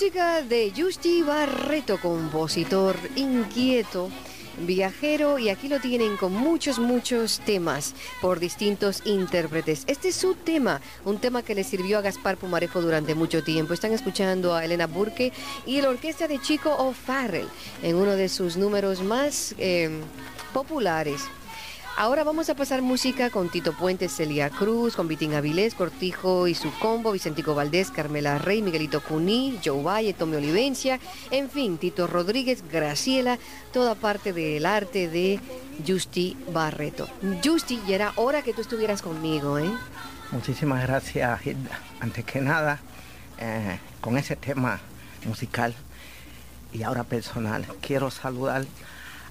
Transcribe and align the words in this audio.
Música 0.00 0.40
de 0.40 0.72
Justi 0.74 1.20
Barreto, 1.20 2.00
compositor 2.00 2.96
inquieto, 3.16 4.08
viajero, 4.66 5.38
y 5.38 5.50
aquí 5.50 5.68
lo 5.68 5.78
tienen 5.78 6.16
con 6.16 6.32
muchos, 6.32 6.78
muchos 6.78 7.40
temas 7.40 7.94
por 8.22 8.40
distintos 8.40 9.02
intérpretes. 9.04 9.84
Este 9.88 10.08
es 10.08 10.14
su 10.14 10.36
tema, 10.36 10.80
un 11.04 11.18
tema 11.18 11.42
que 11.42 11.54
le 11.54 11.64
sirvió 11.64 11.98
a 11.98 12.00
Gaspar 12.00 12.38
Pumarejo 12.38 12.80
durante 12.80 13.14
mucho 13.14 13.44
tiempo. 13.44 13.74
Están 13.74 13.92
escuchando 13.92 14.54
a 14.54 14.64
Elena 14.64 14.86
Burke 14.86 15.34
y 15.66 15.82
la 15.82 15.90
orquesta 15.90 16.26
de 16.26 16.40
Chico 16.40 16.74
O'Farrell 16.74 17.48
en 17.82 17.96
uno 17.96 18.12
de 18.12 18.30
sus 18.30 18.56
números 18.56 19.02
más 19.02 19.54
eh, 19.58 19.90
populares. 20.54 21.20
Ahora 21.96 22.24
vamos 22.24 22.48
a 22.48 22.54
pasar 22.54 22.80
música 22.80 23.28
con 23.28 23.50
Tito 23.50 23.74
Puentes, 23.74 24.14
Celia 24.14 24.48
Cruz, 24.48 24.96
con 24.96 25.06
Vitín 25.06 25.34
Avilés, 25.34 25.74
Cortijo 25.74 26.46
y 26.46 26.54
su 26.54 26.72
combo, 26.78 27.12
Vicentico 27.12 27.54
Valdés, 27.54 27.90
Carmela 27.90 28.38
Rey, 28.38 28.62
Miguelito 28.62 29.02
Cuní, 29.02 29.60
Joe 29.62 29.82
Valle, 29.82 30.14
Tommy 30.14 30.36
Olivencia, 30.36 30.98
en 31.30 31.50
fin, 31.50 31.76
Tito 31.76 32.06
Rodríguez, 32.06 32.64
Graciela, 32.72 33.38
toda 33.72 33.96
parte 33.96 34.32
del 34.32 34.64
arte 34.64 35.08
de 35.08 35.40
Justi 35.86 36.38
Barreto. 36.52 37.06
Justi, 37.44 37.80
ya 37.86 37.96
era 37.96 38.12
hora 38.16 38.40
que 38.42 38.54
tú 38.54 38.62
estuvieras 38.62 39.02
conmigo, 39.02 39.58
¿eh? 39.58 39.70
Muchísimas 40.32 40.82
gracias, 40.86 41.46
Hilda. 41.46 41.78
Antes 42.00 42.24
que 42.24 42.40
nada, 42.40 42.80
eh, 43.38 43.78
con 44.00 44.16
ese 44.16 44.36
tema 44.36 44.80
musical 45.26 45.74
y 46.72 46.82
ahora 46.82 47.04
personal, 47.04 47.66
quiero 47.82 48.10
saludar 48.10 48.64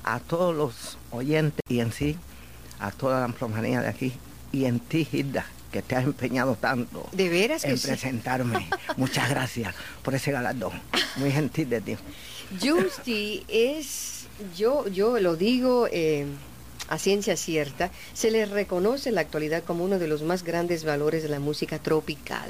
a 0.04 0.20
todos 0.20 0.56
los 0.56 0.98
oyentes 1.12 1.62
y 1.68 1.80
en 1.80 1.92
sí 1.92 2.18
a 2.80 2.92
toda 2.92 3.20
la 3.20 3.26
amplomanía 3.26 3.82
de 3.82 3.88
aquí 3.88 4.14
y 4.52 4.66
en 4.66 4.80
ti, 4.80 5.08
Hilda, 5.12 5.46
que 5.72 5.82
te 5.82 5.96
has 5.96 6.04
empeñado 6.04 6.56
tanto 6.56 7.08
¿De 7.12 7.30
veras 7.30 7.64
que 7.64 7.70
en 7.70 7.78
sí? 7.78 7.88
presentarme. 7.88 8.68
Muchas 8.98 9.30
gracias 9.30 9.76
por 10.04 10.16
ese 10.16 10.32
galardón. 10.32 10.72
Muy 11.18 11.32
gentil 11.32 11.70
de 11.70 11.82
ti. 11.82 11.98
Justi 12.62 13.44
es, 13.48 14.26
yo, 14.58 14.88
yo 14.88 15.20
lo 15.20 15.36
digo 15.36 15.88
eh, 15.92 16.26
a 16.88 16.98
ciencia 16.98 17.38
cierta, 17.38 17.92
se 18.14 18.32
le 18.32 18.46
reconoce 18.46 19.10
en 19.10 19.16
la 19.16 19.22
actualidad 19.22 19.64
como 19.64 19.84
uno 19.84 20.00
de 20.00 20.08
los 20.08 20.24
más 20.24 20.44
grandes 20.44 20.84
valores 20.84 21.22
de 21.22 21.30
la 21.30 21.40
música 21.40 21.78
tropical. 21.78 22.50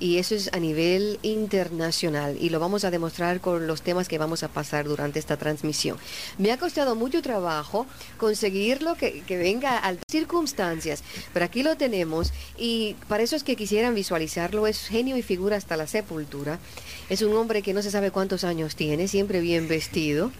Y 0.00 0.16
eso 0.16 0.34
es 0.34 0.50
a 0.52 0.58
nivel 0.58 1.18
internacional 1.22 2.36
y 2.40 2.48
lo 2.48 2.58
vamos 2.58 2.84
a 2.84 2.90
demostrar 2.90 3.40
con 3.40 3.66
los 3.66 3.82
temas 3.82 4.08
que 4.08 4.18
vamos 4.18 4.42
a 4.42 4.48
pasar 4.48 4.86
durante 4.86 5.18
esta 5.18 5.36
transmisión. 5.36 5.98
Me 6.38 6.50
ha 6.50 6.58
costado 6.58 6.96
mucho 6.96 7.20
trabajo 7.20 7.86
conseguirlo 8.16 8.94
que, 8.96 9.22
que 9.22 9.36
venga 9.36 9.76
a 9.76 9.94
circunstancias, 10.10 11.04
pero 11.34 11.44
aquí 11.44 11.62
lo 11.62 11.76
tenemos 11.76 12.32
y 12.56 12.96
para 13.08 13.22
eso 13.22 13.36
es 13.36 13.44
que 13.44 13.56
quisieran 13.56 13.94
visualizarlo, 13.94 14.66
es 14.66 14.88
genio 14.88 15.16
y 15.18 15.22
figura 15.22 15.56
hasta 15.56 15.76
la 15.76 15.86
sepultura. 15.86 16.58
Es 17.10 17.20
un 17.22 17.36
hombre 17.36 17.60
que 17.60 17.74
no 17.74 17.82
se 17.82 17.90
sabe 17.90 18.10
cuántos 18.10 18.42
años 18.42 18.76
tiene, 18.76 19.06
siempre 19.06 19.40
bien 19.40 19.68
vestido 19.68 20.32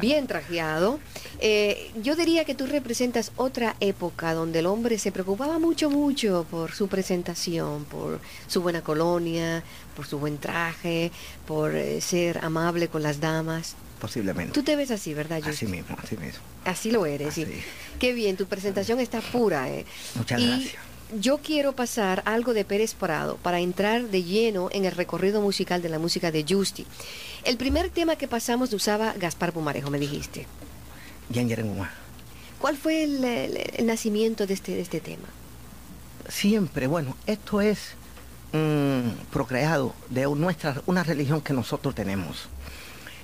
bien 0.00 0.26
trajeado. 0.26 0.98
Eh, 1.40 1.90
yo 2.02 2.16
diría 2.16 2.44
que 2.44 2.54
tú 2.54 2.66
representas 2.66 3.32
otra 3.36 3.76
época 3.80 4.34
donde 4.34 4.60
el 4.60 4.66
hombre 4.66 4.98
se 4.98 5.12
preocupaba 5.12 5.58
mucho, 5.58 5.90
mucho 5.90 6.46
por 6.50 6.72
su 6.72 6.88
presentación, 6.88 7.84
por 7.84 8.20
su 8.46 8.62
buena 8.62 8.82
colonia, 8.82 9.62
por 9.96 10.06
su 10.06 10.18
buen 10.18 10.38
traje, 10.38 11.10
por 11.46 11.74
eh, 11.74 12.00
ser 12.00 12.44
amable 12.44 12.88
con 12.88 13.02
las 13.02 13.20
damas. 13.20 13.74
Posiblemente. 14.00 14.52
Tú 14.52 14.62
te 14.62 14.76
ves 14.76 14.90
así, 14.92 15.12
¿verdad, 15.12 15.40
Así 15.44 15.66
mismo, 15.66 15.96
así 16.00 16.16
mismo. 16.16 16.40
Así 16.64 16.90
lo 16.92 17.04
eres, 17.04 17.34
sí. 17.34 17.42
Así. 17.42 17.54
Qué 17.98 18.12
bien, 18.12 18.36
tu 18.36 18.46
presentación 18.46 19.00
está 19.00 19.20
pura. 19.20 19.68
eh. 19.68 19.84
Muchas 20.14 20.40
y 20.40 20.46
gracias. 20.46 20.87
Yo 21.14 21.38
quiero 21.38 21.72
pasar 21.74 22.22
algo 22.26 22.52
de 22.52 22.64
Pérez 22.66 22.94
Prado 22.94 23.36
para 23.38 23.60
entrar 23.60 24.08
de 24.08 24.22
lleno 24.24 24.68
en 24.72 24.84
el 24.84 24.92
recorrido 24.92 25.40
musical 25.40 25.80
de 25.80 25.88
la 25.88 25.98
música 25.98 26.30
de 26.30 26.44
Justi. 26.46 26.86
El 27.44 27.56
primer 27.56 27.88
tema 27.88 28.16
que 28.16 28.28
pasamos 28.28 28.72
usaba 28.74 29.14
Gaspar 29.14 29.52
Pumarejo, 29.54 29.90
me 29.90 29.98
dijiste. 29.98 30.46
¿Cuál 32.60 32.76
fue 32.76 33.04
el, 33.04 33.24
el- 33.24 33.56
el 33.76 33.86
nacimiento 33.86 34.46
de 34.46 34.54
este, 34.54 34.72
de 34.74 34.80
este 34.82 35.00
tema? 35.00 35.28
siempre, 36.28 36.86
bueno, 36.88 37.16
esto 37.26 37.62
es 37.62 37.92
mm, 38.52 39.30
procreado 39.32 39.94
de 40.10 40.26
nuestra, 40.26 40.82
una 40.84 41.02
religión 41.02 41.40
que 41.40 41.54
nosotros 41.54 41.94
tenemos. 41.94 42.48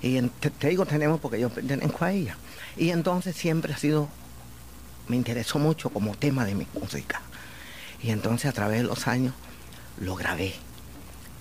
Y 0.01 0.17
en- 0.17 0.31
te, 0.31 0.49
te 0.49 0.69
digo 0.69 0.87
tenemos 0.87 1.21
porque 1.21 1.39
yo 1.39 1.51
pertenezco 1.51 2.03
a 2.03 2.13
ella. 2.13 2.39
Y 2.79 2.89
entonces 2.91 3.37
siempre 3.37 3.75
ha 3.75 3.77
sido, 3.77 4.09
me 5.07 5.17
interesó 5.17 5.59
mucho 5.59 5.91
como 5.91 6.15
tema 6.17 6.47
de 6.47 6.55
mi 6.55 6.67
música. 6.73 7.21
Y 8.03 8.11
entonces 8.11 8.47
a 8.47 8.53
través 8.53 8.83
de 8.83 8.85
los 8.85 9.07
años 9.09 9.35
lo 10.01 10.15
grabé. 10.15 10.55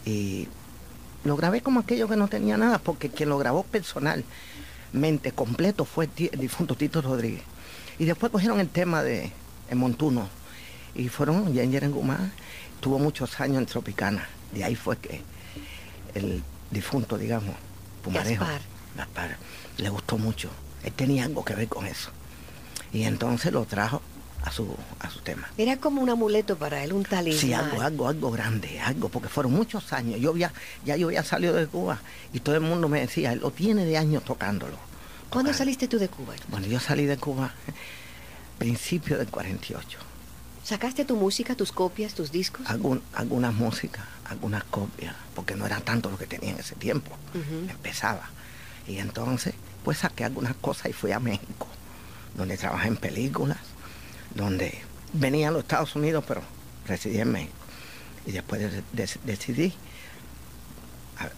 Y 0.05 0.47
lo 1.23 1.35
grabé 1.35 1.61
como 1.61 1.79
aquello 1.79 2.07
que 2.07 2.15
no 2.15 2.27
tenía 2.27 2.57
nada, 2.57 2.79
porque 2.79 3.09
quien 3.09 3.29
lo 3.29 3.37
grabó 3.37 3.63
personalmente 3.63 5.31
completo 5.33 5.85
fue 5.85 6.09
el, 6.17 6.39
difunto 6.39 6.75
Tito 6.75 7.01
Rodríguez. 7.01 7.43
Y 7.99 8.05
después 8.05 8.31
cogieron 8.31 8.59
el 8.59 8.69
tema 8.69 9.03
de 9.03 9.31
Montuno 9.73 10.27
y 10.95 11.09
fueron 11.09 11.53
Yenger 11.53 11.85
en 11.85 11.91
Gumá, 11.91 12.31
tuvo 12.79 12.99
muchos 12.99 13.39
años 13.39 13.57
en 13.57 13.65
Tropicana. 13.65 14.27
De 14.51 14.63
ahí 14.63 14.75
fue 14.75 14.97
que 14.97 15.21
el 16.13 16.43
difunto, 16.69 17.17
digamos, 17.17 17.55
Pumarejo, 18.03 18.43
Gaspar. 18.43 18.61
Gaspar, 18.97 19.37
le 19.77 19.89
gustó 19.89 20.17
mucho. 20.17 20.49
Él 20.83 20.91
tenía 20.91 21.25
algo 21.25 21.43
que 21.43 21.55
ver 21.55 21.67
con 21.67 21.85
eso. 21.85 22.11
Y 22.91 23.03
entonces 23.03 23.51
lo 23.51 23.65
trajo 23.65 24.01
a 24.43 24.51
su, 24.51 24.75
a 24.99 25.09
su 25.09 25.19
tema. 25.19 25.49
Era 25.57 25.77
como 25.77 26.01
un 26.01 26.09
amuleto 26.09 26.57
para 26.57 26.83
él, 26.83 26.93
un 26.93 27.03
talismán. 27.03 27.41
Sí, 27.41 27.53
algo, 27.53 27.81
algo, 27.81 28.07
algo 28.07 28.31
grande, 28.31 28.79
algo, 28.79 29.09
porque 29.09 29.29
fueron 29.29 29.53
muchos 29.53 29.93
años. 29.93 30.19
Yo 30.19 30.31
había, 30.31 30.51
ya 30.85 30.97
yo 30.97 31.07
había 31.07 31.23
salido 31.23 31.53
de 31.53 31.67
Cuba 31.67 31.99
y 32.33 32.39
todo 32.41 32.55
el 32.55 32.61
mundo 32.61 32.89
me 32.89 32.99
decía, 32.99 33.31
él 33.33 33.39
lo 33.39 33.51
tiene 33.51 33.85
de 33.85 33.97
años 33.97 34.23
tocándolo. 34.23 34.77
¿Cuándo 35.29 35.53
saliste 35.53 35.87
tú 35.87 35.97
de 35.97 36.09
Cuba? 36.09 36.33
Bueno, 36.49 36.67
yo 36.67 36.79
salí 36.79 37.05
de 37.05 37.17
Cuba 37.17 37.53
principio 38.59 39.17
del 39.17 39.27
48. 39.27 39.97
¿Sacaste 40.63 41.05
tu 41.05 41.15
música, 41.15 41.55
tus 41.55 41.71
copias, 41.71 42.13
tus 42.13 42.31
discos? 42.31 42.69
Algún, 42.69 43.01
algunas 43.13 43.53
músicas, 43.53 44.05
algunas 44.25 44.63
copias, 44.65 45.15
porque 45.35 45.55
no 45.55 45.65
era 45.65 45.79
tanto 45.79 46.09
lo 46.09 46.17
que 46.17 46.27
tenía 46.27 46.51
en 46.51 46.59
ese 46.59 46.75
tiempo. 46.75 47.11
Ujú. 47.33 47.69
Empezaba. 47.69 48.29
Y 48.87 48.97
entonces, 48.97 49.53
pues 49.83 49.99
saqué 49.99 50.23
algunas 50.23 50.55
cosas 50.55 50.89
y 50.89 50.93
fui 50.93 51.11
a 51.11 51.19
México, 51.19 51.67
donde 52.37 52.57
trabajé 52.57 52.87
en 52.87 52.97
películas, 52.97 53.57
donde 54.35 54.79
venía 55.13 55.49
a 55.49 55.51
los 55.51 55.61
Estados 55.63 55.95
Unidos, 55.95 56.23
pero 56.27 56.41
residí 56.87 57.19
en 57.19 57.31
México. 57.31 57.53
Y 58.25 58.31
después 58.31 58.61
de- 58.61 58.81
de- 58.93 59.09
decidí 59.25 59.73
a- 61.19 61.29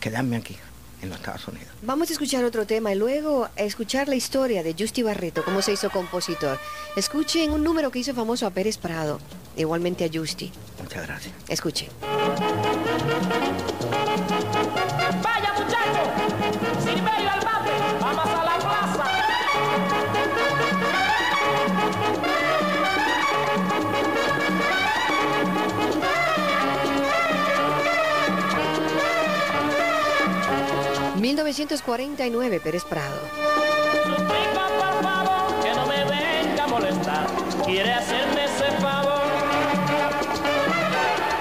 quedarme 0.00 0.36
aquí, 0.36 0.56
en 1.02 1.10
los 1.10 1.18
Estados 1.18 1.46
Unidos. 1.48 1.68
Vamos 1.82 2.08
a 2.08 2.12
escuchar 2.14 2.44
otro 2.44 2.66
tema 2.66 2.92
y 2.92 2.94
luego 2.96 3.44
a 3.56 3.62
escuchar 3.62 4.08
la 4.08 4.14
historia 4.14 4.62
de 4.62 4.74
Justi 4.78 5.02
Barreto, 5.02 5.44
cómo 5.44 5.60
se 5.60 5.72
hizo 5.72 5.90
compositor. 5.90 6.58
Escuchen 6.96 7.50
un 7.50 7.62
número 7.62 7.90
que 7.90 7.98
hizo 7.98 8.14
famoso 8.14 8.46
a 8.46 8.50
Pérez 8.50 8.78
Prado, 8.78 9.20
igualmente 9.56 10.04
a 10.04 10.08
Justi. 10.12 10.50
Muchas 10.82 11.06
gracias. 11.06 11.34
Escuchen. 11.48 11.88
1949, 31.44 32.58
Pérez 32.58 32.84
Prado. 32.84 33.20
Por 33.20 34.16
que 35.62 35.74
no 35.74 35.86
me 35.86 36.04
venga 36.04 36.64
a 36.64 36.66
molestar. 36.66 37.26
Quiere 37.66 37.92
hacerme 37.92 38.44
ese 38.44 38.70
favor. 38.80 39.24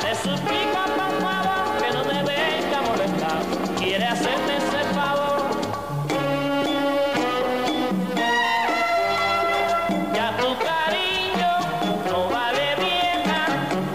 Le 0.04 0.16
suplico 0.16 0.80
por 0.98 1.12
favor 1.22 1.78
que 1.82 1.94
no 1.94 2.04
me 2.04 2.22
venga 2.22 2.80
a 2.80 2.82
molestar. 2.82 3.42
Quiere 3.78 4.06
hacerme 4.06 4.58
ese 4.58 4.84
favor. 4.94 5.42
Ya 10.14 10.36
tu 10.36 10.50
cariño 10.68 11.52
no 12.12 12.30
vale 12.30 12.76
vieja. 12.76 13.46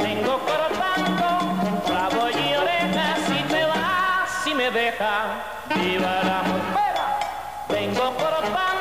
Vengo 0.02 0.40
cortando 0.40 1.28
rabo 1.86 2.30
y 2.30 2.54
oreja. 2.54 3.16
Si 3.26 3.42
te 3.52 3.64
vas, 3.66 4.44
si 4.44 4.54
me 4.54 4.70
dejas. 4.70 5.57
Viva 5.74 6.20
el 6.22 6.30
amor. 6.30 6.60
Vengo 7.68 8.14
cortando 8.14 8.77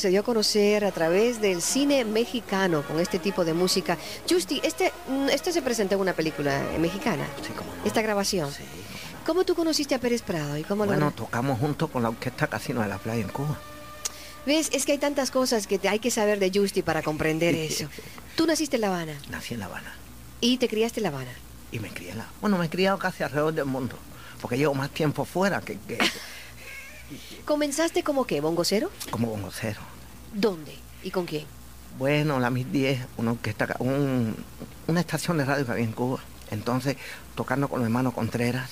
Se 0.00 0.08
dio 0.08 0.20
a 0.20 0.22
conocer 0.24 0.84
a 0.84 0.90
través 0.92 1.40
del 1.40 1.62
cine 1.62 2.04
mexicano 2.04 2.82
con 2.82 2.98
este 2.98 3.18
tipo 3.18 3.44
de 3.44 3.54
música. 3.54 3.96
Justi, 4.28 4.60
este, 4.64 4.92
mm, 5.08 5.28
este 5.28 5.52
se 5.52 5.62
presentó 5.62 5.94
en 5.94 6.00
una 6.00 6.12
película 6.14 6.62
mexicana. 6.78 7.26
Sí, 7.46 7.52
cómo 7.56 7.72
no. 7.74 7.84
Esta 7.84 8.02
grabación. 8.02 8.50
Sí, 8.50 8.62
cómo 8.62 9.10
no. 9.20 9.26
¿Cómo 9.26 9.44
tú 9.44 9.54
conociste 9.54 9.94
a 9.94 9.98
Pérez 10.00 10.22
Prado 10.22 10.56
y 10.56 10.64
cómo 10.64 10.84
lo 10.84 10.92
Bueno, 10.92 11.12
tocamos 11.12 11.60
junto 11.60 11.88
con 11.88 12.02
la 12.02 12.08
Orquesta 12.08 12.48
Casino 12.48 12.80
de 12.82 12.88
la 12.88 12.98
Playa 12.98 13.20
en 13.22 13.28
Cuba. 13.28 13.58
¿Ves? 14.46 14.70
Es 14.72 14.86
que 14.86 14.92
hay 14.92 14.98
tantas 14.98 15.30
cosas 15.30 15.66
que 15.66 15.78
hay 15.86 15.98
que 15.98 16.10
saber 16.10 16.38
de 16.38 16.50
Justi 16.52 16.82
para 16.82 17.02
comprender 17.02 17.54
eso. 17.54 17.86
Tú 18.36 18.46
naciste 18.46 18.76
en 18.76 18.80
La 18.80 18.88
Habana 18.88 19.12
Nací 19.30 19.52
en 19.54 19.60
La 19.60 19.66
Habana 19.66 19.92
y 20.40 20.56
te 20.56 20.66
criaste 20.68 21.00
en 21.00 21.04
La 21.04 21.08
Habana. 21.10 21.30
y 21.70 21.78
me 21.78 21.90
crié 21.90 22.12
en 22.12 22.18
la... 22.18 22.26
Bueno, 22.40 22.56
me 22.56 22.66
he 22.66 22.70
criado 22.70 22.98
casi 22.98 23.22
alrededor 23.22 23.52
del 23.52 23.66
mundo, 23.66 23.96
porque 24.40 24.56
llevo 24.56 24.74
más 24.74 24.90
tiempo 24.90 25.26
fuera 25.26 25.60
que, 25.60 25.78
que 25.86 25.98
¿Comenzaste 27.44 28.02
como 28.02 28.26
qué? 28.26 28.40
¿Bongocero? 28.40 28.90
como 29.10 29.28
bongocero. 29.28 29.80
¿Dónde? 30.34 30.76
¿Y 31.02 31.10
con 31.10 31.26
quién? 31.26 31.44
Bueno, 31.98 32.38
la 32.38 32.50
MIS 32.50 32.70
10, 32.72 33.00
una, 33.16 33.32
orquesta, 33.32 33.76
un- 33.80 34.36
una 34.86 35.00
estación 35.00 35.38
de 35.38 35.44
radio 35.44 35.66
que 35.66 35.72
había 35.72 35.84
en 35.84 35.92
Cuba. 35.92 36.20
Entonces, 36.50 36.96
tocando 37.34 37.68
con 37.68 37.80
los 37.80 37.86
hermanos 37.86 38.14
Contreras. 38.14 38.70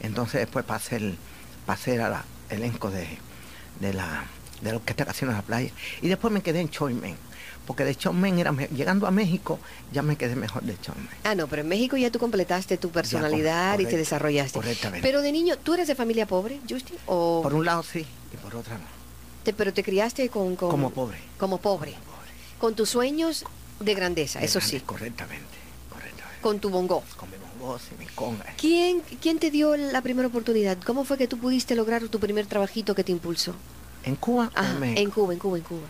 Entonces, 0.00 0.40
después 0.40 0.64
pasé 0.64 0.96
el, 0.96 1.16
pasé 1.64 2.00
al 2.02 2.22
elenco 2.50 2.90
de, 2.90 3.06
de 3.80 3.92
la, 3.94 4.24
de 4.60 4.70
la 4.70 4.76
Orquesta 4.78 5.04
Casino 5.04 5.30
de 5.30 5.36
la 5.38 5.42
Playa. 5.42 5.70
Y 6.02 6.08
después 6.08 6.32
me 6.32 6.42
quedé 6.42 6.60
en 6.60 6.68
Choimen. 6.70 7.16
Porque 7.66 7.84
de 7.84 7.94
Choimen, 7.96 8.38
era, 8.38 8.52
me- 8.52 8.68
llegando 8.68 9.06
a 9.06 9.10
México, 9.10 9.58
ya 9.92 10.02
me 10.02 10.16
quedé 10.16 10.36
mejor 10.36 10.62
de 10.62 10.78
Choimen. 10.80 11.08
Ah, 11.24 11.34
no, 11.34 11.48
pero 11.48 11.62
en 11.62 11.68
México 11.68 11.96
ya 11.96 12.10
tú 12.10 12.18
completaste 12.20 12.76
tu 12.76 12.90
personalidad 12.90 13.78
y 13.80 13.86
te 13.86 13.96
desarrollaste. 13.96 14.52
correctamente. 14.58 15.06
Pero 15.06 15.20
de 15.20 15.32
niño, 15.32 15.56
¿tú 15.58 15.74
eres 15.74 15.88
de 15.88 15.94
familia 15.96 16.26
pobre, 16.26 16.60
Justi? 16.68 16.94
¿O 17.06 17.40
Por 17.42 17.54
un 17.54 17.64
lado 17.64 17.82
sí, 17.82 18.06
y 18.32 18.36
por 18.36 18.54
otro 18.54 18.74
no. 18.74 18.84
te- 19.42 19.52
pero 19.52 19.72
te 19.72 19.82
criaste 19.82 20.28
con, 20.28 20.54
con- 20.56 20.70
Como 20.70 20.90
pobre. 20.90 21.18
Como 21.38 21.58
pobre. 21.58 21.92
Pobre. 21.92 22.30
Con 22.58 22.74
tus 22.76 22.88
sueños 22.90 23.44
de 23.80 23.94
grandeza, 23.94 24.38
De 24.38 24.46
eso 24.46 24.60
grande, 24.60 24.78
sí. 24.78 24.84
Correctamente, 24.86 25.44
correctamente. 25.90 26.40
Con 26.40 26.60
tu 26.60 26.70
bongo. 26.70 27.02
Con 27.16 27.28
mi 27.30 27.36
bongos 27.60 27.82
y 27.94 27.98
mi 27.98 28.06
conga. 28.06 28.44
¿Quién, 28.56 29.02
¿Quién 29.20 29.38
te 29.40 29.50
dio 29.50 29.76
la 29.76 30.02
primera 30.02 30.28
oportunidad? 30.28 30.78
¿Cómo 30.86 31.04
fue 31.04 31.18
que 31.18 31.26
tú 31.26 31.36
pudiste 31.38 31.74
lograr 31.74 32.06
tu 32.08 32.20
primer 32.20 32.46
trabajito 32.46 32.94
que 32.94 33.02
te 33.02 33.10
impulsó? 33.12 33.54
¿En 34.04 34.14
Cuba 34.14 34.52
o 34.54 34.58
Ajá, 34.58 34.70
en 34.72 34.80
México? 34.80 35.00
en 35.00 35.10
Cuba, 35.10 35.32
en 35.32 35.38
Cuba, 35.40 35.56
en 35.58 35.64
Cuba. 35.64 35.86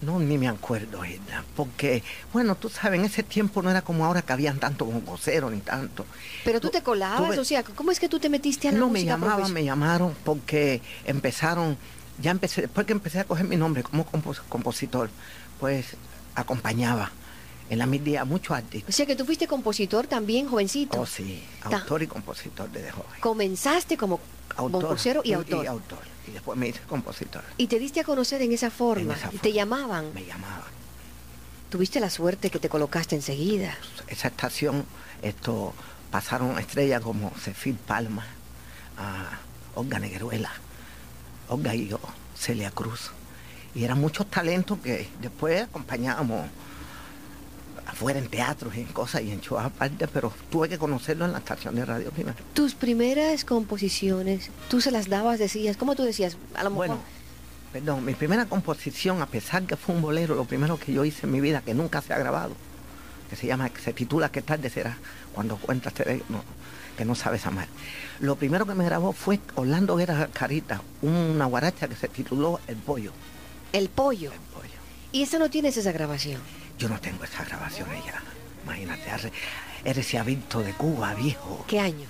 No, 0.00 0.20
ni 0.20 0.38
me 0.38 0.46
acuerdo, 0.46 1.04
Hilda, 1.04 1.44
porque, 1.56 2.04
bueno, 2.32 2.54
tú 2.54 2.68
sabes, 2.68 3.00
en 3.00 3.06
ese 3.06 3.24
tiempo 3.24 3.62
no 3.62 3.70
era 3.70 3.82
como 3.82 4.04
ahora 4.04 4.22
que 4.22 4.32
habían 4.32 4.58
tanto 4.60 4.84
bongoceros 4.84 5.50
ni 5.52 5.60
tanto. 5.60 6.06
Pero 6.44 6.60
tú 6.60 6.68
te 6.70 6.82
colabas, 6.82 7.36
o 7.36 7.44
sea, 7.44 7.64
¿cómo 7.64 7.90
es 7.90 7.98
que 7.98 8.08
tú 8.08 8.20
te 8.20 8.28
metiste 8.28 8.68
a 8.68 8.72
la 8.72 8.78
No, 8.78 8.86
me 8.86 8.92
música 9.00 9.12
llamaban, 9.14 9.52
me 9.52 9.64
llamaron 9.64 10.14
porque 10.24 10.82
empezaron, 11.04 11.76
ya 12.20 12.30
empecé, 12.30 12.60
después 12.62 12.86
que 12.86 12.92
empecé 12.92 13.18
a 13.18 13.24
coger 13.24 13.46
mi 13.46 13.56
nombre 13.56 13.82
como 13.82 14.06
compos- 14.06 14.40
compositor, 14.48 15.10
pues 15.58 15.96
acompañaba 16.36 17.10
en 17.68 17.78
la 17.78 17.86
misma 17.86 18.24
muchos 18.24 18.52
O 18.52 18.54
artistas. 18.54 18.94
sea 18.94 19.04
que 19.04 19.16
tú 19.16 19.24
fuiste 19.26 19.46
compositor 19.48 20.06
también, 20.06 20.48
jovencito. 20.48 21.00
Oh, 21.00 21.06
sí, 21.06 21.42
autor 21.62 22.02
y 22.02 22.06
compositor 22.06 22.70
desde 22.70 22.92
joven. 22.92 23.10
Comenzaste 23.20 23.96
como 23.96 24.20
Autor 24.58 24.98
y, 25.24 25.32
autor. 25.32 25.64
Y 25.64 25.66
autor. 25.66 25.98
Y 26.26 26.32
después 26.32 26.58
me 26.58 26.68
hice 26.68 26.80
compositor. 26.80 27.42
Y 27.56 27.68
te 27.68 27.78
diste 27.78 28.00
a 28.00 28.04
conocer 28.04 28.42
en 28.42 28.52
esa 28.52 28.70
forma. 28.70 29.14
En 29.14 29.18
esa 29.18 29.30
te 29.30 29.52
llamaban. 29.52 30.12
Me 30.12 30.24
llamaban. 30.24 30.78
Tuviste 31.70 32.00
la 32.00 32.10
suerte 32.10 32.50
que 32.50 32.58
te 32.58 32.68
colocaste 32.68 33.14
enseguida. 33.14 33.76
esa 34.08 34.28
estación 34.28 34.84
esto 35.22 35.74
pasaron 36.10 36.58
estrellas 36.58 37.02
como 37.02 37.30
Cefil 37.30 37.76
Palma, 37.76 38.24
a 38.96 39.38
Olga 39.74 39.98
Negueruela, 39.98 40.50
Olga 41.48 41.74
y 41.74 41.88
yo, 41.88 42.00
Celia 42.36 42.70
Cruz. 42.70 43.10
Y 43.74 43.84
eran 43.84 44.00
muchos 44.00 44.28
talentos 44.28 44.78
que 44.78 45.08
después 45.20 45.62
acompañábamos 45.62 46.48
afuera 47.98 48.20
en 48.20 48.28
teatros 48.28 48.76
y 48.76 48.80
en 48.80 48.86
cosas 48.86 49.22
y 49.22 49.32
en 49.32 49.40
shows 49.40 49.60
aparte, 49.60 50.06
pero 50.06 50.32
tuve 50.50 50.68
que 50.68 50.78
conocerlo 50.78 51.24
en 51.24 51.32
la 51.32 51.38
estación 51.38 51.74
de 51.74 51.84
radio 51.84 52.12
primero. 52.12 52.36
Tus 52.54 52.74
primeras 52.74 53.44
composiciones, 53.44 54.50
tú 54.70 54.80
se 54.80 54.92
las 54.92 55.08
dabas, 55.08 55.40
decías, 55.40 55.76
¿cómo 55.76 55.96
tú 55.96 56.04
decías? 56.04 56.36
A 56.54 56.62
lo 56.62 56.70
mejor. 56.70 56.86
Bueno, 56.86 57.02
perdón, 57.72 58.04
mi 58.04 58.14
primera 58.14 58.46
composición, 58.46 59.20
a 59.20 59.26
pesar 59.26 59.64
que 59.64 59.74
fue 59.76 59.96
un 59.96 60.02
bolero, 60.02 60.36
lo 60.36 60.44
primero 60.44 60.78
que 60.78 60.92
yo 60.92 61.04
hice 61.04 61.26
en 61.26 61.32
mi 61.32 61.40
vida, 61.40 61.60
que 61.60 61.74
nunca 61.74 62.00
se 62.00 62.12
ha 62.12 62.18
grabado, 62.18 62.54
que 63.28 63.34
se 63.34 63.48
llama, 63.48 63.68
que 63.68 63.80
se 63.80 63.92
titula 63.92 64.30
¿Qué 64.30 64.42
tarde 64.42 64.70
será? 64.70 64.96
Cuando 65.34 65.56
cuentas 65.56 65.92
te 65.92 66.22
no, 66.28 66.44
que 66.96 67.04
no 67.04 67.16
sabes 67.16 67.46
amar. 67.46 67.66
Lo 68.20 68.36
primero 68.36 68.64
que 68.64 68.74
me 68.74 68.84
grabó 68.84 69.12
fue 69.12 69.40
Orlando 69.56 69.96
Guerra 69.96 70.28
Carita, 70.32 70.82
una 71.02 71.46
guaracha 71.46 71.88
que 71.88 71.96
se 71.96 72.06
tituló 72.06 72.60
El 72.68 72.76
Pollo. 72.76 73.10
el 73.72 73.88
pollo. 73.88 74.30
El 74.32 74.40
Pollo. 74.54 74.78
Y 75.10 75.24
esa 75.24 75.40
no 75.40 75.50
tienes 75.50 75.76
esa 75.76 75.90
grabación. 75.90 76.40
Yo 76.78 76.88
no 76.88 77.00
tengo 77.00 77.24
esas 77.24 77.48
grabaciones 77.48 78.04
ya. 78.04 78.22
Imagínate, 78.64 79.32
eres 79.84 80.24
visto 80.24 80.60
de 80.60 80.72
Cuba, 80.72 81.14
viejo. 81.14 81.64
¿Qué 81.66 81.80
año? 81.80 82.06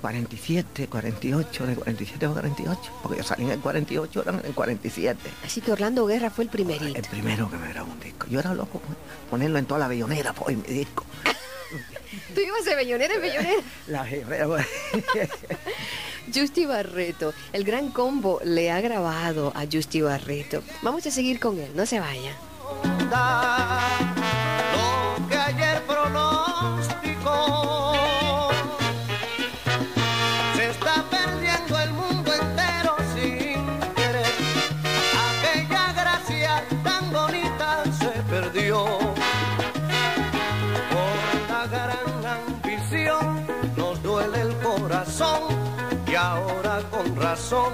47, 0.00 0.88
48, 0.88 1.66
de 1.66 1.74
47 1.74 2.26
a 2.26 2.28
48, 2.28 2.80
porque 3.02 3.18
yo 3.18 3.24
salí 3.24 3.44
en 3.44 3.50
el 3.50 3.60
48, 3.60 4.22
eran 4.22 4.38
en 4.40 4.46
el 4.46 4.54
47. 4.54 5.18
Así 5.44 5.60
que 5.60 5.72
Orlando 5.72 6.06
Guerra 6.06 6.30
fue 6.30 6.44
el 6.44 6.50
primerito. 6.50 6.98
El 6.98 7.06
primero 7.06 7.50
que 7.50 7.56
me 7.56 7.68
grabó 7.68 7.90
un 7.90 8.00
disco. 8.00 8.26
Yo 8.28 8.40
era 8.40 8.54
loco 8.54 8.80
ponerlo 9.30 9.58
en 9.58 9.66
toda 9.66 9.80
la 9.80 9.88
bellonera, 9.88 10.32
pues, 10.32 10.56
mi 10.56 10.74
disco. 10.74 11.04
Tú 12.34 12.40
ibas 12.40 12.64
de 12.64 12.76
bellonera 12.76 13.14
en 13.14 13.20
bellonera. 13.20 13.62
La 13.88 14.02
bellonera, 14.02 14.46
pues. 14.46 14.66
Justi 16.34 16.66
Barreto, 16.66 17.32
el 17.52 17.64
gran 17.64 17.90
combo 17.90 18.40
le 18.44 18.70
ha 18.70 18.80
grabado 18.80 19.52
a 19.56 19.64
Justi 19.70 20.02
Barreto. 20.02 20.62
Vamos 20.82 21.06
a 21.06 21.10
seguir 21.10 21.40
con 21.40 21.58
él, 21.58 21.70
no 21.74 21.86
se 21.86 22.00
vaya. 22.00 22.32
Lo 23.10 23.16
que 25.28 25.36
ayer 25.36 25.82
pronosticó. 25.86 27.72
Se 30.56 30.70
está 30.70 31.04
perdiendo 31.10 31.78
el 31.78 31.92
mundo 31.92 32.32
entero 32.34 32.96
sin 33.14 33.64
querer. 33.94 34.26
Aquella 35.28 35.92
gracia 35.92 36.64
tan 36.82 37.12
bonita 37.12 37.84
se 38.00 38.10
perdió. 38.30 38.84
Por 40.92 41.16
la 41.48 41.66
gran 41.66 42.26
ambición 42.38 43.46
nos 43.76 44.02
duele 44.02 44.40
el 44.42 44.56
corazón 44.58 45.42
y 46.06 46.14
ahora 46.14 46.80
con 46.90 47.16
razón 47.16 47.72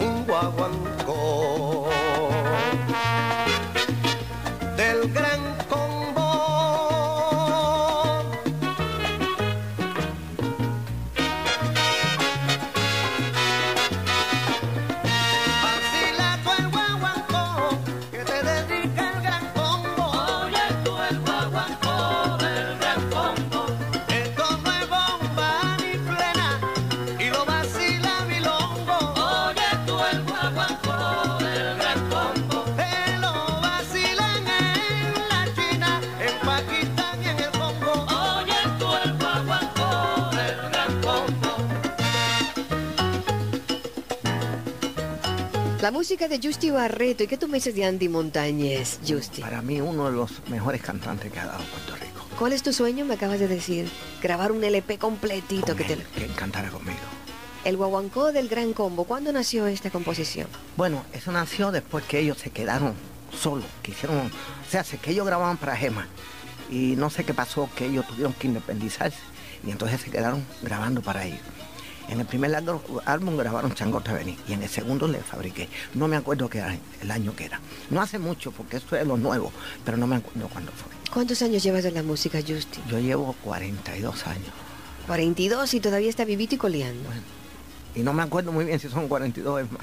un 0.00 0.24
guaguancó 0.26 0.91
La 45.82 45.90
música 45.90 46.28
de 46.28 46.38
Justi 46.40 46.70
Barreto. 46.70 47.24
¿Y 47.24 47.26
qué 47.26 47.36
tú 47.36 47.48
me 47.48 47.56
dices 47.56 47.74
de 47.74 47.84
Andy 47.84 48.08
Montañez, 48.08 49.00
Justi? 49.04 49.40
Para 49.40 49.62
mí, 49.62 49.80
uno 49.80 50.04
de 50.06 50.12
los 50.12 50.30
mejores 50.48 50.80
cantantes 50.80 51.32
que 51.32 51.40
ha 51.40 51.46
dado 51.46 51.64
Puerto 51.64 51.96
Rico. 51.96 52.24
¿Cuál 52.38 52.52
es 52.52 52.62
tu 52.62 52.72
sueño? 52.72 53.04
Me 53.04 53.14
acabas 53.14 53.40
de 53.40 53.48
decir. 53.48 53.90
Grabar 54.22 54.52
un 54.52 54.62
LP 54.62 54.98
completito 54.98 55.66
Con 55.66 55.78
que 55.78 55.82
te... 55.82 55.92
él, 55.94 56.06
que 56.14 56.28
cantara 56.28 56.70
conmigo. 56.70 57.00
El 57.64 57.76
guaguancó 57.76 58.30
del 58.30 58.48
Gran 58.48 58.74
Combo. 58.74 59.02
¿Cuándo 59.02 59.32
nació 59.32 59.66
esta 59.66 59.90
composición? 59.90 60.46
Bueno, 60.76 61.04
eso 61.12 61.32
nació 61.32 61.72
después 61.72 62.04
que 62.04 62.20
ellos 62.20 62.38
se 62.38 62.50
quedaron 62.50 62.94
solos, 63.36 63.66
que 63.82 63.90
hicieron, 63.90 64.18
o 64.18 64.70
sea, 64.70 64.84
que 64.84 65.10
ellos 65.10 65.26
grababan 65.26 65.56
para 65.56 65.74
Gema 65.74 66.06
y 66.70 66.94
no 66.94 67.10
sé 67.10 67.24
qué 67.24 67.34
pasó, 67.34 67.68
que 67.74 67.86
ellos 67.86 68.06
tuvieron 68.06 68.34
que 68.34 68.46
independizarse 68.46 69.18
y 69.66 69.72
entonces 69.72 70.00
se 70.00 70.12
quedaron 70.12 70.46
grabando 70.62 71.02
para 71.02 71.24
ellos. 71.24 71.40
En 72.08 72.20
el 72.20 72.26
primer 72.26 72.50
largo- 72.50 72.82
álbum 73.06 73.36
grabaron 73.36 73.74
Changote 73.74 74.12
Vení 74.12 74.36
y 74.48 74.52
en 74.52 74.62
el 74.62 74.68
segundo 74.68 75.08
le 75.08 75.20
fabriqué. 75.20 75.68
No 75.94 76.08
me 76.08 76.16
acuerdo 76.16 76.48
qué 76.50 76.60
año- 76.60 76.80
el 77.00 77.10
año 77.10 77.34
que 77.34 77.44
era. 77.46 77.60
No 77.90 78.00
hace 78.02 78.18
mucho 78.18 78.50
porque 78.52 78.76
esto 78.76 78.96
es 78.96 79.06
lo 79.06 79.16
nuevo, 79.16 79.50
pero 79.84 79.96
no 79.96 80.06
me 80.06 80.16
acuerdo 80.16 80.48
cuándo 80.48 80.72
fue. 80.72 80.90
¿Cuántos 81.12 81.40
años 81.42 81.62
llevas 81.62 81.84
en 81.84 81.94
la 81.94 82.02
música, 82.02 82.38
Justi? 82.46 82.80
Yo 82.90 82.98
llevo 82.98 83.34
42 83.44 84.26
años 84.26 84.50
42 85.06 85.74
y 85.74 85.80
todavía 85.80 86.08
está 86.10 86.24
vivito 86.24 86.54
y 86.54 86.58
coleando. 86.58 87.08
y 87.94 88.00
no 88.02 88.12
me 88.12 88.22
acuerdo 88.22 88.52
muy 88.52 88.64
bien 88.64 88.78
si 88.78 88.88
son 88.88 89.08
42 89.08 89.62
es 89.62 89.66
más. 89.72 89.82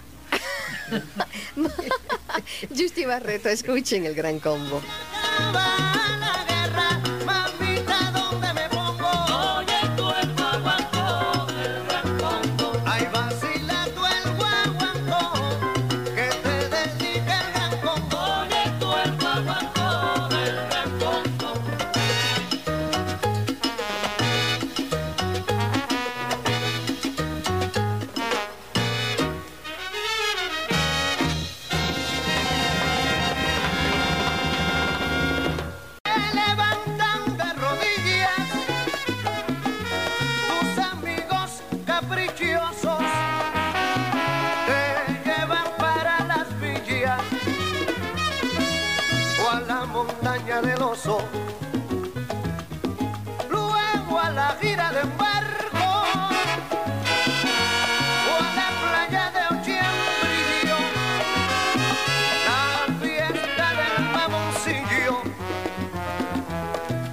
Justi 2.76 3.06
Barreto, 3.06 3.50
escuchen 3.50 4.06
el 4.06 4.16
Gran 4.16 4.40
Combo. 4.40 4.82
La 49.68 49.86
montaña 49.86 50.62
del 50.62 50.82
oso 50.82 51.20
luego 53.50 54.20
a 54.20 54.30
la 54.32 54.56
gira 54.62 54.92
de 54.92 55.02
embarco 55.02 55.88
o 58.30 58.34
a 58.40 58.50
la 58.60 58.70
playa 58.82 59.32
de 59.36 59.42
Ochiembrillo 59.56 60.80
la 62.48 62.62
fiesta 63.02 63.68
del 63.82 64.06
mamoncillo 64.18 65.22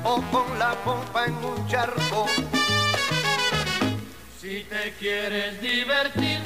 o 0.04 0.22
con 0.30 0.58
la 0.58 0.72
pompa 0.84 1.26
en 1.26 1.34
un 1.44 1.66
charco. 1.68 2.26
Si 4.40 4.64
te 4.70 4.94
quieres 4.98 5.60
divertir 5.60 6.40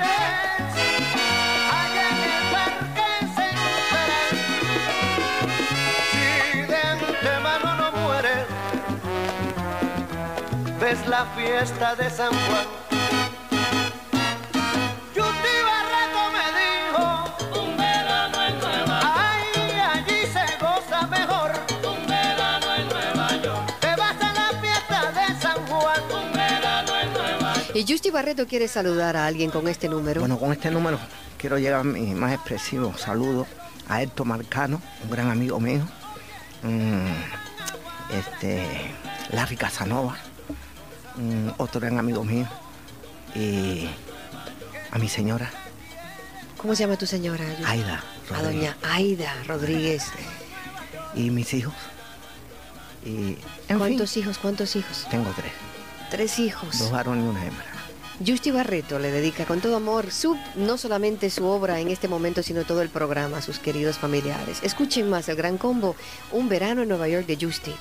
allá 1.71 2.05
en 2.11 2.21
el 2.27 2.43
parque 2.51 3.09
central. 3.37 4.33
Si 6.11 6.61
de 6.63 6.75
antemano 6.75 7.69
no 7.77 7.87
mueres, 7.93 8.45
ves 10.81 11.07
la 11.07 11.23
fiesta 11.27 11.95
de 11.95 12.09
San 12.09 12.31
Juan. 12.31 12.80
Y 27.81 27.85
Justi 27.91 28.11
Barreto 28.11 28.45
quiere 28.45 28.67
saludar 28.67 29.17
a 29.17 29.25
alguien 29.25 29.49
con 29.49 29.67
este 29.67 29.89
número. 29.89 30.21
Bueno, 30.21 30.37
con 30.37 30.51
este 30.51 30.69
número 30.69 30.99
quiero 31.39 31.57
llegar 31.57 31.83
mi 31.83 32.13
más 32.13 32.31
expresivo 32.31 32.95
saludo 32.95 33.47
a 33.89 34.03
Héctor 34.03 34.27
Marcano, 34.27 34.79
un 35.03 35.09
gran 35.09 35.31
amigo 35.31 35.59
mío, 35.59 35.81
mm, 36.61 37.07
este, 38.13 38.67
Larry 39.31 39.57
Casanova, 39.57 40.15
mm, 41.15 41.53
otro 41.57 41.81
gran 41.81 41.97
amigo 41.97 42.23
mío, 42.23 42.47
y 43.33 43.89
a 44.91 44.99
mi 44.99 45.09
señora, 45.09 45.49
¿Cómo 46.57 46.75
se 46.75 46.83
llama 46.83 46.97
tu 46.97 47.07
señora? 47.07 47.45
Aida 47.65 48.03
A 48.31 48.43
doña 48.43 48.77
Aida 48.83 49.33
Rodríguez. 49.47 50.03
y 51.15 51.31
mis 51.31 51.51
hijos. 51.55 51.73
Y, 53.03 53.39
¿Cuántos 53.75 54.11
fin, 54.11 54.21
hijos? 54.21 54.37
¿Cuántos 54.37 54.75
hijos? 54.75 55.07
tengo 55.09 55.31
tres, 55.35 55.51
Tres 56.11 56.37
hijos. 56.37 56.77
dos 56.77 56.91
varones 56.91 57.25
y 57.25 57.27
una 57.27 57.43
hembra. 57.43 57.70
Justy 58.25 58.51
Barreto 58.51 58.99
le 58.99 59.09
dedica 59.09 59.45
con 59.45 59.61
todo 59.61 59.75
amor 59.75 60.11
su, 60.11 60.37
no 60.55 60.77
solamente 60.77 61.29
su 61.29 61.45
obra 61.45 61.79
en 61.79 61.87
este 61.87 62.07
momento, 62.07 62.43
sino 62.43 62.63
todo 62.65 62.81
el 62.81 62.89
programa 62.89 63.37
a 63.37 63.41
sus 63.41 63.59
queridos 63.59 63.97
familiares. 63.97 64.59
Escuchen 64.61 65.09
más 65.09 65.27
el 65.29 65.35
gran 65.35 65.57
combo, 65.57 65.95
Un 66.31 66.47
verano 66.47 66.83
en 66.83 66.89
Nueva 66.89 67.07
York 67.07 67.25
de 67.25 67.37
Justy. 67.43 67.73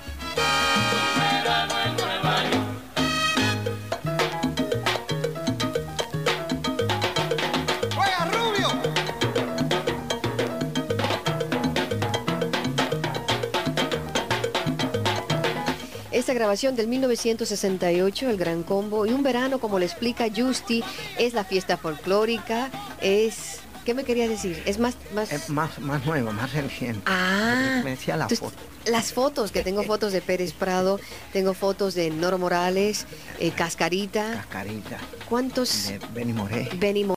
Esta 16.31 16.39
grabación 16.39 16.77
del 16.77 16.87
1968, 16.87 18.31
el 18.31 18.37
Gran 18.37 18.63
Combo, 18.63 19.05
y 19.05 19.11
un 19.11 19.25
verano, 19.25 19.59
como 19.59 19.81
le 19.81 19.87
explica 19.87 20.27
Justy, 20.33 20.85
es 21.19 21.35
la 21.35 21.43
fiesta 21.43 21.77
folclórica, 21.77 22.71
es... 23.01 23.57
¿Qué 23.85 23.95
me 23.95 24.05
quería 24.05 24.29
decir? 24.29 24.63
Es 24.65 24.79
más... 24.79 24.95
más... 25.13 25.33
Es 25.33 25.49
más, 25.51 25.81
más 25.81 26.07
nuevo, 26.07 26.31
más 26.33 26.53
reciente. 26.53 27.03
Ah, 27.07 27.81
Me 27.83 27.91
decía 27.91 28.17
la 28.17 28.29
foto. 28.29 28.53
Las 28.87 29.13
fotos, 29.13 29.51
que 29.51 29.65
tengo 29.65 29.83
fotos 29.83 30.13
de 30.13 30.21
Pérez 30.23 30.53
Prado, 30.53 31.01
tengo 31.33 31.53
fotos 31.53 31.95
de 31.95 32.11
Noro 32.11 32.39
Morales, 32.39 33.07
eh, 33.41 33.51
Cascarita. 33.51 34.31
Cascarita, 34.35 34.99
¿Cuántos? 35.29 35.89
de 35.89 35.99
Benny 36.15 36.33
Moré. 36.33 36.69
Benny 36.77 37.03
Mo- 37.07 37.15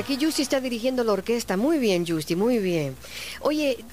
aquí 0.00 0.18
Justy 0.20 0.42
está 0.42 0.60
dirigiendo 0.60 1.04
la 1.04 1.12
orquesta. 1.12 1.56
Muy 1.56 1.78
bien, 1.78 2.06
Justy, 2.06 2.36
muy 2.36 2.58
bien. 2.58 2.96
Oye, 3.40 3.84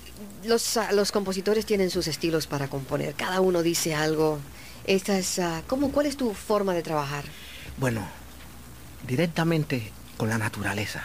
los, 0.45 0.77
ah, 0.77 0.91
los 0.91 1.11
compositores 1.11 1.65
tienen 1.65 1.89
sus 1.89 2.07
estilos 2.07 2.47
para 2.47 2.67
componer. 2.67 3.13
Cada 3.13 3.41
uno 3.41 3.61
dice 3.61 3.93
algo. 3.93 4.39
Esta 4.86 5.17
es, 5.17 5.39
ah, 5.39 5.63
¿cómo, 5.67 5.91
¿Cuál 5.91 6.05
es 6.05 6.17
tu 6.17 6.34
forma 6.34 6.73
de 6.73 6.82
trabajar? 6.82 7.25
Bueno, 7.77 8.08
directamente 9.05 9.91
con 10.17 10.29
la 10.29 10.38
naturaleza. 10.38 11.03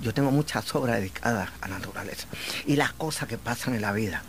Yo 0.00 0.14
tengo 0.14 0.30
muchas 0.30 0.74
obras 0.74 0.96
dedicadas 0.96 1.50
a 1.60 1.68
la 1.68 1.78
naturaleza 1.78 2.28
y 2.66 2.76
las 2.76 2.92
cosas 2.92 3.28
que 3.28 3.38
pasan 3.38 3.74
en 3.74 3.82
la 3.82 3.92
vida, 3.92 4.22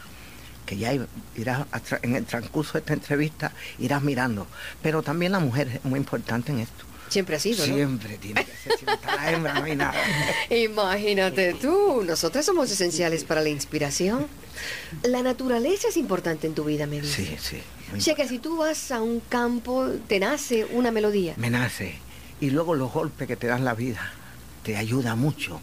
que 0.65 0.77
ya 0.77 0.91
irás 1.35 1.67
en 2.01 2.15
el 2.15 2.25
transcurso 2.25 2.73
de 2.73 2.79
esta 2.79 2.93
entrevista 2.93 3.51
irás 3.77 4.01
mirando. 4.01 4.47
Pero 4.81 5.03
también 5.03 5.33
la 5.33 5.39
mujer 5.39 5.67
es 5.67 5.85
muy 5.85 5.99
importante 5.99 6.51
en 6.51 6.59
esto. 6.59 6.86
Siempre 7.09 7.35
ha 7.37 7.39
sido, 7.39 7.65
¿no? 7.65 7.73
Siempre 7.73 8.17
tiene 8.17 8.43
que 8.45 8.51
ser, 8.51 8.77
si 8.79 8.85
no 8.85 8.91
está 8.93 9.15
la 9.15 9.31
hembra 9.31 9.53
no 9.55 9.63
hay 9.65 9.75
nada. 9.75 9.93
Imagínate 10.49 11.53
tú, 11.53 12.03
nosotras 12.03 12.45
somos 12.45 12.69
esenciales 12.71 13.23
para 13.23 13.41
la 13.41 13.49
inspiración. 13.49 14.27
La 15.03 15.21
naturaleza 15.21 15.87
es 15.89 15.97
importante 15.97 16.47
en 16.47 16.53
tu 16.55 16.63
vida, 16.65 16.85
me 16.87 16.99
dice. 17.01 17.25
Sí, 17.25 17.37
sí. 17.39 17.63
O 17.95 18.01
sea 18.01 18.15
que 18.15 18.27
si 18.27 18.39
tú 18.39 18.57
vas 18.57 18.91
a 18.91 19.01
un 19.01 19.19
campo, 19.21 19.87
te 20.07 20.19
nace 20.19 20.65
una 20.65 20.91
melodía. 20.91 21.33
me 21.37 21.49
nace. 21.49 21.95
Y 22.41 22.49
luego 22.49 22.75
los 22.75 22.91
golpes 22.91 23.27
que 23.27 23.35
te 23.37 23.47
dan 23.47 23.63
la 23.65 23.73
vida 23.73 24.11
te 24.63 24.75
ayuda 24.75 25.15
mucho 25.15 25.61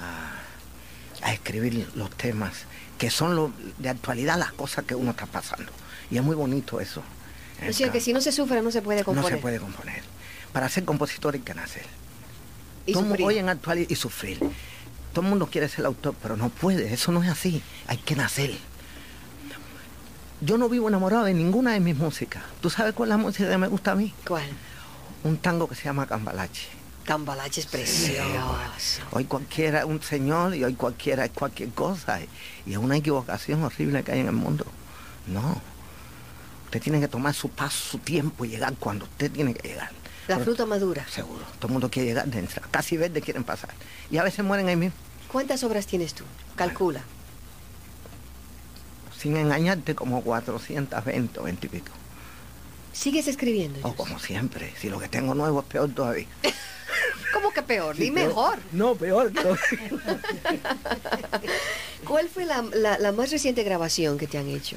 a, 0.00 1.26
a 1.26 1.32
escribir 1.32 1.88
los 1.94 2.10
temas, 2.10 2.52
que 2.98 3.10
son 3.10 3.34
lo- 3.34 3.52
de 3.78 3.88
actualidad 3.88 4.38
las 4.38 4.52
cosas 4.52 4.84
que 4.84 4.94
uno 4.94 5.10
está 5.10 5.26
pasando. 5.26 5.70
Y 6.10 6.16
es 6.18 6.22
muy 6.22 6.36
bonito 6.36 6.80
eso. 6.80 7.02
O 7.68 7.72
sea 7.72 7.90
que 7.90 8.00
si 8.00 8.12
no 8.12 8.20
se 8.20 8.30
sufre, 8.32 8.60
no 8.62 8.70
se 8.70 8.82
puede 8.82 9.00
no 9.00 9.04
componer. 9.06 9.32
se 9.32 9.38
puede 9.38 9.58
componer. 9.58 10.02
Para 10.54 10.68
ser 10.68 10.84
compositor 10.84 11.34
hay 11.34 11.40
que 11.40 11.52
nacer. 11.52 11.84
Y 12.86 12.92
Todo 12.92 13.02
sufrir. 13.02 13.26
hoy 13.26 13.38
en 13.38 13.48
actualidad 13.48 13.90
y 13.90 13.96
sufrir. 13.96 14.38
Todo 15.12 15.24
el 15.24 15.28
mundo 15.30 15.48
quiere 15.50 15.68
ser 15.68 15.84
autor, 15.84 16.14
pero 16.22 16.36
no 16.36 16.48
puede. 16.48 16.94
Eso 16.94 17.10
no 17.10 17.22
es 17.24 17.28
así. 17.28 17.60
Hay 17.88 17.96
que 17.98 18.14
nacer. 18.14 18.52
Yo 20.40 20.56
no 20.56 20.68
vivo 20.68 20.88
enamorado 20.88 21.24
de 21.24 21.34
ninguna 21.34 21.72
de 21.72 21.80
mis 21.80 21.96
músicas. 21.96 22.44
¿Tú 22.60 22.70
sabes 22.70 22.94
cuál 22.94 23.08
es 23.08 23.16
la 23.16 23.16
música 23.16 23.50
que 23.50 23.58
me 23.58 23.66
gusta 23.66 23.92
a 23.92 23.94
mí? 23.96 24.14
¿Cuál? 24.26 24.44
Un 25.24 25.38
tango 25.38 25.68
que 25.68 25.74
se 25.74 25.84
llama 25.84 26.06
Cambalache. 26.06 26.68
Cambalache 27.04 27.60
es 27.62 27.66
precioso. 27.66 29.02
Hoy 29.10 29.24
cualquiera 29.24 29.80
es 29.80 29.84
un 29.86 30.00
señor 30.02 30.54
y 30.54 30.62
hoy 30.62 30.74
cualquiera 30.74 31.24
es 31.24 31.32
cualquier 31.32 31.70
cosa. 31.70 32.20
Y 32.64 32.72
es 32.72 32.78
una 32.78 32.96
equivocación 32.96 33.64
horrible 33.64 34.04
que 34.04 34.12
hay 34.12 34.20
en 34.20 34.26
el 34.28 34.32
mundo. 34.32 34.66
No. 35.26 35.60
Usted 36.66 36.80
tiene 36.80 37.00
que 37.00 37.08
tomar 37.08 37.34
su 37.34 37.48
paso, 37.48 37.76
su 37.92 37.98
tiempo 37.98 38.44
y 38.44 38.50
llegar 38.50 38.74
cuando 38.78 39.04
usted 39.06 39.32
tiene 39.32 39.52
que 39.54 39.68
llegar. 39.68 39.90
La 40.28 40.36
Pero- 40.36 40.44
fruta 40.44 40.66
madura. 40.66 41.06
Seguro. 41.08 41.44
Todo 41.58 41.66
el 41.68 41.72
mundo 41.72 41.90
quiere 41.90 42.08
llegar 42.08 42.26
dentro. 42.26 42.62
Casi 42.70 42.96
verde 42.96 43.20
quieren 43.20 43.44
pasar. 43.44 43.70
Y 44.10 44.16
a 44.18 44.22
veces 44.22 44.44
mueren 44.44 44.68
ahí 44.68 44.76
mismo. 44.76 44.96
¿Cuántas 45.30 45.62
obras 45.64 45.86
tienes 45.86 46.14
tú? 46.14 46.24
Calcula. 46.56 47.02
Sin 49.18 49.36
engañarte, 49.36 49.94
como 49.94 50.22
420 50.22 51.40
o 51.40 51.42
20 51.42 51.66
y 51.66 51.70
pico. 51.70 51.92
¿Sigues 52.92 53.26
escribiendo? 53.26 53.80
O 53.82 53.88
Yus? 53.88 53.96
como 53.96 54.18
siempre. 54.18 54.72
Si 54.80 54.88
lo 54.88 54.98
que 55.00 55.08
tengo 55.08 55.34
nuevo 55.34 55.60
es 55.60 55.66
peor 55.66 55.90
todavía. 55.90 56.26
¿Cómo 57.32 57.50
que 57.52 57.62
peor? 57.62 57.96
Peor. 57.96 58.12
mejor. 58.12 58.58
No, 58.72 58.94
peor. 58.94 59.32
¿Cuál 62.06 62.28
fue 62.28 62.44
la, 62.44 62.62
la- 62.74 62.98
la 62.98 63.12
más 63.12 63.30
reciente 63.30 63.62
grabación 63.64 64.18
que 64.18 64.26
te 64.26 64.38
han 64.38 64.48
hecho? 64.48 64.76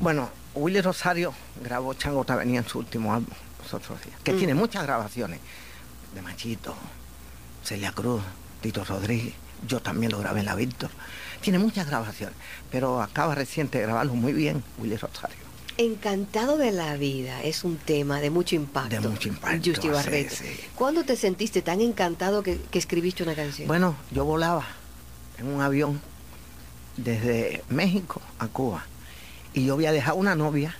Bueno, 0.00 0.30
Willy 0.54 0.80
Rosario 0.80 1.32
grabó 1.62 1.94
Chango 1.94 2.24
Tavenía 2.24 2.60
en 2.60 2.68
su 2.68 2.78
último 2.80 3.12
álbum, 3.14 3.34
los 3.62 3.74
otros 3.74 4.02
días, 4.04 4.16
que 4.22 4.32
Mm. 4.32 4.38
tiene 4.38 4.54
muchas 4.54 4.82
grabaciones 4.84 5.40
de 6.14 6.22
Machito, 6.22 6.74
Celia 7.64 7.92
Cruz, 7.92 8.22
Tito 8.60 8.84
Rodríguez, 8.84 9.34
yo 9.66 9.80
también 9.80 10.12
lo 10.12 10.18
grabé 10.18 10.40
en 10.40 10.46
la 10.46 10.54
Víctor. 10.54 10.90
Tiene 11.40 11.58
muchas 11.58 11.86
grabaciones, 11.86 12.36
pero 12.70 13.00
acaba 13.02 13.34
reciente 13.34 13.78
de 13.78 13.84
grabarlo 13.84 14.14
muy 14.14 14.32
bien, 14.32 14.62
Willy 14.78 14.96
Rosario. 14.96 15.36
Encantado 15.78 16.58
de 16.58 16.70
la 16.70 16.96
vida 16.96 17.42
es 17.42 17.64
un 17.64 17.76
tema 17.78 18.20
de 18.20 18.30
mucho 18.30 18.54
impacto. 18.56 19.00
De 19.00 19.08
mucho 19.08 19.28
impacto, 19.28 19.70
Justy 19.70 19.86
sí, 19.86 19.88
Barreto. 19.88 20.34
sí. 20.36 20.44
¿Cuándo 20.74 21.02
te 21.04 21.16
sentiste 21.16 21.62
tan 21.62 21.80
encantado 21.80 22.42
que, 22.42 22.60
que 22.70 22.78
escribiste 22.78 23.22
una 23.22 23.34
canción? 23.34 23.66
Bueno, 23.68 23.96
yo 24.10 24.24
volaba 24.24 24.66
en 25.38 25.46
un 25.48 25.60
avión 25.62 26.00
desde 26.96 27.64
México 27.70 28.20
a 28.38 28.48
Cuba 28.48 28.84
y 29.54 29.64
yo 29.64 29.74
había 29.74 29.92
dejado 29.92 30.16
una 30.18 30.34
novia 30.34 30.76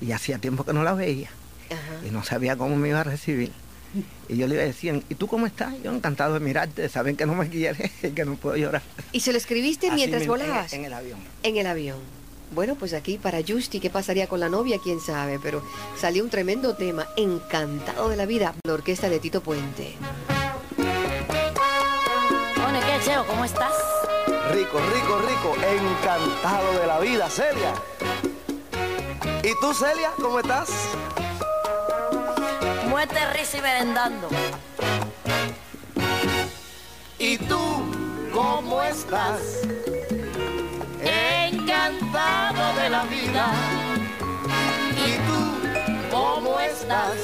y 0.00 0.12
hacía 0.12 0.38
tiempo 0.38 0.64
que 0.64 0.72
no 0.74 0.82
la 0.84 0.92
veía. 0.92 1.30
Ajá. 1.70 2.06
y 2.06 2.10
no 2.10 2.22
sabía 2.24 2.56
cómo 2.56 2.76
me 2.76 2.88
iba 2.88 3.00
a 3.00 3.04
recibir. 3.04 3.52
Y 4.28 4.36
yo 4.36 4.46
le 4.46 4.54
iba 4.54 4.62
a 4.62 4.66
decir, 4.66 5.02
¿y 5.08 5.14
tú 5.16 5.26
cómo 5.26 5.46
estás? 5.46 5.74
Yo 5.82 5.92
encantado 5.92 6.34
de 6.34 6.40
mirarte, 6.40 6.82
de 6.82 6.88
saber 6.88 7.16
que 7.16 7.26
no 7.26 7.34
me 7.34 7.48
quieres 7.48 7.90
y 8.04 8.10
que 8.10 8.24
no 8.24 8.36
puedo 8.36 8.56
llorar. 8.56 8.82
¿Y 9.12 9.20
se 9.20 9.32
lo 9.32 9.38
escribiste 9.38 9.88
Así 9.88 9.96
mientras 9.96 10.22
en- 10.22 10.28
volabas? 10.28 10.72
En, 10.72 10.84
el 10.84 10.92
avión. 10.92 11.18
En 11.42 11.56
el 11.56 11.66
avión. 11.66 11.98
Bueno, 12.52 12.74
pues 12.74 12.94
aquí 12.94 13.18
para 13.18 13.38
Justy, 13.46 13.78
¿qué 13.80 13.90
pasaría 13.90 14.26
con 14.28 14.40
la 14.40 14.48
novia? 14.48 14.78
¿Quién 14.82 15.00
sabe? 15.00 15.38
Pero 15.40 15.62
salió 15.96 16.22
un 16.24 16.30
tremendo 16.30 16.74
tema, 16.74 17.06
Encantado 17.16 18.08
de 18.08 18.16
la 18.16 18.26
Vida, 18.26 18.54
la 18.64 18.74
orquesta 18.74 19.08
de 19.08 19.18
Tito 19.20 19.40
Puente. 19.40 19.94
Bueno, 22.56 22.78
¿qué, 22.80 23.04
Cheo? 23.04 23.24
¿Cómo 23.26 23.44
estás? 23.44 23.72
Rico, 24.52 24.78
rico, 24.94 25.20
rico, 25.28 25.54
encantado 25.64 26.80
de 26.80 26.86
la 26.86 26.98
vida, 27.00 27.28
Celia. 27.30 27.74
¿Y 29.42 29.52
tú, 29.60 29.72
Celia, 29.72 30.10
cómo 30.20 30.40
estás? 30.40 30.68
Muerte, 33.00 33.32
risa 33.32 33.56
y 33.56 33.62
merendando. 33.62 34.28
¿Y 37.18 37.38
tú, 37.38 37.58
cómo 38.30 38.82
estás? 38.82 39.40
Encantado 41.00 42.78
de 42.78 42.90
la 42.90 43.04
vida. 43.04 43.46
¿Y 45.06 45.16
tú, 45.26 46.18
estás. 46.60 47.16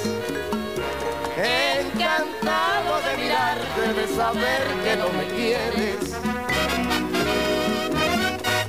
Encantado 1.36 3.02
de 3.02 3.16
mirarte, 3.22 4.00
de 4.00 4.16
saber 4.16 4.62
que 4.82 4.96
no 4.96 5.10
me 5.10 5.26
quieres 5.36 6.16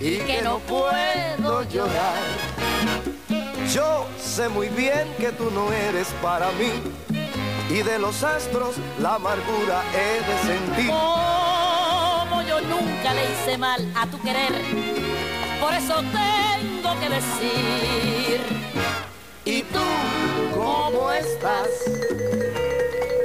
y 0.02 0.18
que 0.26 0.42
no 0.42 0.60
puedo 0.60 1.64
llorar. 1.70 2.57
Yo 3.74 4.06
sé 4.18 4.48
muy 4.48 4.70
bien 4.70 5.14
que 5.18 5.32
tú 5.34 5.52
no 5.52 5.72
eres 5.74 6.08
para 6.22 6.52
mí 6.54 6.72
y 7.70 7.84
de 7.84 8.00
los 8.00 8.24
astros 8.24 8.76
la 9.00 9.16
amargura 9.16 9.84
he 9.94 10.22
de 10.26 10.38
sentir. 10.56 10.90
Como 10.90 12.42
yo 12.44 12.62
nunca 12.62 13.14
le 13.14 13.24
hice 13.32 13.58
mal 13.58 13.92
a 13.94 14.08
tu 14.08 14.20
querer, 14.22 14.54
por 15.60 15.74
eso 15.74 15.96
tengo 15.96 17.00
que 17.00 17.10
decir. 17.10 18.42
¿Y 19.44 19.64
tú 19.64 19.84
cómo 20.56 21.12
estás? 21.12 21.68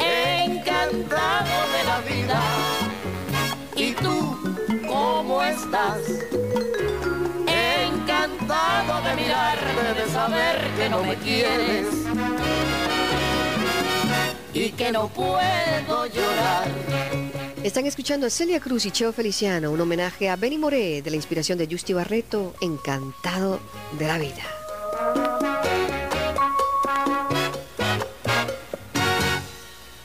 Encantado 0.00 1.50
de 1.72 1.84
la 1.84 2.00
vida. 2.00 2.40
¿Y 3.76 3.92
tú 3.92 4.38
cómo 4.88 5.42
estás? 5.42 6.00
Encantado 8.42 9.08
de 9.08 9.22
mirarte, 9.22 10.02
de 10.02 10.10
saber 10.10 10.70
que 10.76 10.88
no 10.88 11.04
me 11.04 11.14
quieres 11.14 11.86
y 14.52 14.70
que 14.70 14.90
no 14.90 15.06
puedo 15.06 16.06
llorar. 16.06 16.66
Están 17.62 17.86
escuchando 17.86 18.26
a 18.26 18.30
Celia 18.30 18.58
Cruz 18.58 18.84
y 18.86 18.90
Cheo 18.90 19.12
Feliciano, 19.12 19.70
un 19.70 19.80
homenaje 19.80 20.28
a 20.28 20.34
Benny 20.34 20.58
Moré 20.58 21.02
de 21.02 21.10
la 21.10 21.16
inspiración 21.16 21.56
de 21.56 21.68
Justy 21.70 21.92
Barreto, 21.92 22.54
Encantado 22.60 23.60
de 23.96 24.06
la 24.08 24.18
Vida. 24.18 24.42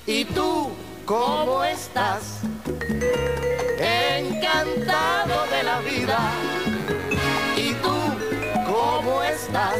¿Y 0.05 0.25
tú 0.25 0.69
cómo 1.05 1.63
estás? 1.63 2.41
Encantado 3.79 5.47
de 5.49 5.63
la 5.63 5.79
vida. 5.79 6.46
Estás? 9.57 9.79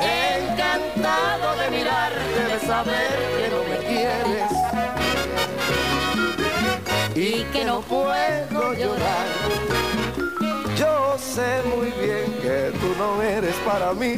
Encantado 0.00 1.56
de 1.56 1.70
mirarte, 1.70 2.44
de 2.52 2.60
saber 2.66 3.18
que 3.36 3.48
no 3.50 3.60
me 3.64 3.78
quieres 3.86 4.50
y 7.14 7.44
que 7.52 7.64
no 7.64 7.80
puedo 7.80 8.74
llorar. 8.74 9.26
Yo 10.78 11.16
sé 11.18 11.62
muy 11.74 11.90
bien 12.04 12.32
que 12.42 12.72
tú 12.80 12.94
no 12.98 13.22
eres 13.22 13.54
para 13.56 13.92
mí 13.92 14.16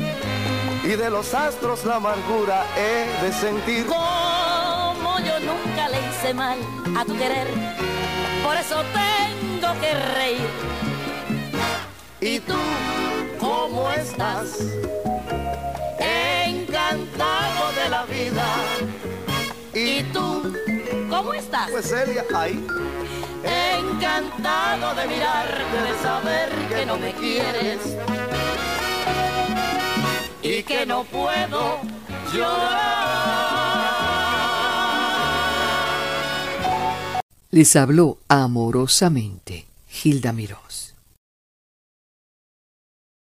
y 0.83 0.89
de 0.89 1.11
los 1.11 1.35
astros 1.35 1.85
la 1.85 1.97
amargura 1.97 2.65
he 2.77 3.25
de 3.25 3.33
sentir. 3.33 3.87
Como 3.87 5.19
yo 5.21 5.39
nunca 5.41 5.89
le 5.89 5.99
hice 6.09 6.33
mal 6.33 6.59
a 6.97 7.05
tu 7.05 7.17
querer, 7.17 7.49
por 8.43 8.57
eso 8.57 8.83
tengo 8.93 9.81
que 9.81 9.95
reír. 10.15 10.96
¿Y 12.29 12.41
tú 12.41 12.59
cómo 13.39 13.89
estás? 13.93 14.59
Encantado 16.01 17.71
de 17.81 17.89
la 17.89 18.05
vida. 18.07 18.47
¿Y 19.73 20.03
tú 20.13 20.53
cómo 21.09 21.35
estás? 21.35 21.71
Pues 21.71 21.89
Celia, 21.89 22.25
ahí. 22.35 22.67
Encantado 23.45 24.93
de 24.97 25.07
mirarte, 25.07 25.83
de 25.87 26.03
saber 26.03 26.49
que 26.69 26.85
no 26.85 26.99
me 26.99 27.13
quieres 27.13 27.97
y 30.43 30.65
que 30.65 30.85
no 30.85 31.05
puedo 31.05 31.79
llorar. 32.35 33.37
Les 37.53 37.77
habló 37.77 38.19
amorosamente 38.27 39.67
Gilda 39.89 40.33
Mirós. 40.33 40.96